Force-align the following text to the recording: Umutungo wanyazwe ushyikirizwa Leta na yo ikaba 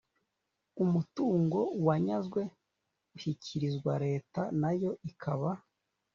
Umutungo 0.83 1.59
wanyazwe 1.87 2.41
ushyikirizwa 3.15 3.93
Leta 4.05 4.41
na 4.61 4.71
yo 4.81 4.91
ikaba 5.09 5.49